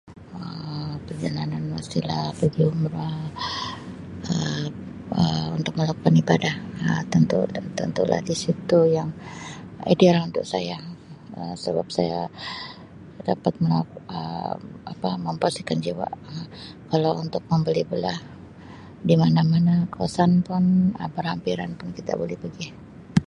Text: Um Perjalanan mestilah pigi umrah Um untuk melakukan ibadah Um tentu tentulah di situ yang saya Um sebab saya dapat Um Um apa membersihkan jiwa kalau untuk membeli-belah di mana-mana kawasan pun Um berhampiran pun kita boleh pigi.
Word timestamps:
Um 0.43 0.89
Perjalanan 1.07 1.63
mestilah 1.73 2.23
pigi 2.39 2.63
umrah 2.73 3.17
Um 4.33 5.49
untuk 5.57 5.73
melakukan 5.77 6.13
ibadah 6.23 6.55
Um 6.87 7.03
tentu 7.13 7.37
tentulah 7.79 8.19
di 8.29 8.35
situ 8.43 8.79
yang 8.97 9.09
saya 10.53 10.77
Um 11.37 11.53
sebab 11.63 11.87
saya 11.97 12.19
dapat 13.29 13.53
Um 13.63 13.73
Um 14.17 14.57
apa 14.91 15.09
membersihkan 15.27 15.77
jiwa 15.85 16.07
kalau 16.91 17.13
untuk 17.23 17.43
membeli-belah 17.51 18.17
di 19.09 19.15
mana-mana 19.21 19.73
kawasan 19.93 20.31
pun 20.47 20.63
Um 21.01 21.11
berhampiran 21.15 21.69
pun 21.79 21.89
kita 21.97 22.11
boleh 22.21 22.37
pigi. 22.43 22.67